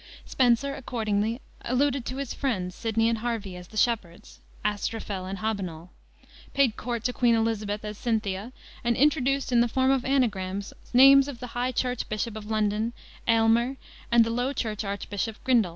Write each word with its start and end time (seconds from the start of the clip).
Spenser, 0.25 0.73
accordingly, 0.73 1.41
alluded 1.63 2.07
to 2.07 2.17
his 2.17 2.33
friends, 2.33 2.73
Sidney 2.73 3.07
and 3.07 3.19
Harvey, 3.19 3.55
as 3.55 3.67
the 3.67 3.77
shepherds, 3.77 4.39
Astrophel 4.65 5.27
and 5.27 5.37
Hobbinol, 5.37 5.89
paid 6.55 6.75
court 6.75 7.03
to 7.03 7.13
Queen 7.13 7.35
Elizabeth 7.35 7.85
as 7.85 7.99
Cynthia, 7.99 8.51
and 8.83 8.97
introduced, 8.97 9.51
in 9.51 9.61
the 9.61 9.67
form 9.67 9.91
of 9.91 10.03
anagrams, 10.03 10.73
names 10.91 11.27
of 11.27 11.39
the 11.39 11.53
High 11.53 11.71
Church 11.71 12.09
Bishop 12.09 12.35
of 12.35 12.47
London, 12.49 12.93
Aylmer, 13.27 13.77
and 14.11 14.23
the 14.25 14.31
Low 14.31 14.53
Church 14.53 14.83
Archbishop 14.83 15.35
Grindal. 15.43 15.69